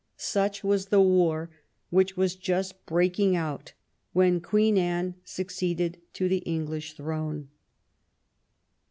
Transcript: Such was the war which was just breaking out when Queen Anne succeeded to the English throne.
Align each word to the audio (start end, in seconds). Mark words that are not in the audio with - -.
Such 0.17 0.63
was 0.63 0.87
the 0.87 0.99
war 0.99 1.51
which 1.91 2.17
was 2.17 2.35
just 2.35 2.87
breaking 2.87 3.35
out 3.35 3.73
when 4.13 4.41
Queen 4.41 4.75
Anne 4.75 5.13
succeeded 5.23 6.01
to 6.13 6.27
the 6.27 6.39
English 6.39 6.93
throne. 6.95 7.49